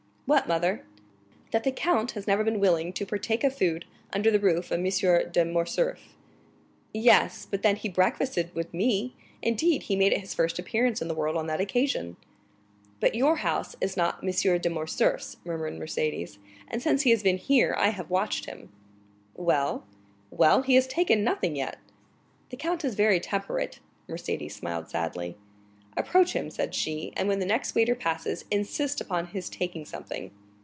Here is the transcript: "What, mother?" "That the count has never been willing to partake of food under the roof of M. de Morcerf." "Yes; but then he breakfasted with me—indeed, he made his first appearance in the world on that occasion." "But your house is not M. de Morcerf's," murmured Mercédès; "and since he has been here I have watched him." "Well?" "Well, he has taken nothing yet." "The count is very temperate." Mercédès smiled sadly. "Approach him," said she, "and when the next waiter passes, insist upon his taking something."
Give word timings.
"What, 0.27 0.47
mother?" 0.47 0.85
"That 1.51 1.65
the 1.65 1.73
count 1.73 2.11
has 2.11 2.25
never 2.25 2.45
been 2.45 2.61
willing 2.61 2.93
to 2.93 3.05
partake 3.05 3.43
of 3.43 3.53
food 3.53 3.83
under 4.13 4.31
the 4.31 4.39
roof 4.39 4.71
of 4.71 4.79
M. 4.81 4.85
de 5.29 5.43
Morcerf." 5.43 6.13
"Yes; 6.93 7.45
but 7.51 7.63
then 7.63 7.75
he 7.75 7.89
breakfasted 7.89 8.49
with 8.55 8.73
me—indeed, 8.73 9.83
he 9.83 9.97
made 9.97 10.13
his 10.13 10.33
first 10.33 10.57
appearance 10.57 11.01
in 11.01 11.09
the 11.09 11.13
world 11.13 11.35
on 11.35 11.47
that 11.47 11.59
occasion." 11.59 12.15
"But 13.01 13.13
your 13.13 13.37
house 13.39 13.75
is 13.81 13.97
not 13.97 14.23
M. 14.23 14.31
de 14.59 14.69
Morcerf's," 14.69 15.35
murmured 15.43 15.73
Mercédès; 15.73 16.37
"and 16.69 16.81
since 16.81 17.01
he 17.01 17.09
has 17.09 17.23
been 17.23 17.37
here 17.37 17.75
I 17.77 17.89
have 17.89 18.09
watched 18.09 18.45
him." 18.45 18.69
"Well?" 19.35 19.83
"Well, 20.29 20.61
he 20.61 20.75
has 20.75 20.87
taken 20.87 21.25
nothing 21.25 21.57
yet." 21.57 21.77
"The 22.51 22.55
count 22.55 22.85
is 22.85 22.95
very 22.95 23.19
temperate." 23.19 23.81
Mercédès 24.07 24.53
smiled 24.53 24.89
sadly. 24.89 25.35
"Approach 25.97 26.31
him," 26.31 26.49
said 26.49 26.73
she, 26.73 27.11
"and 27.17 27.27
when 27.27 27.39
the 27.39 27.45
next 27.45 27.75
waiter 27.75 27.93
passes, 27.95 28.45
insist 28.49 29.01
upon 29.01 29.27
his 29.27 29.49
taking 29.49 29.83
something." 29.83 30.31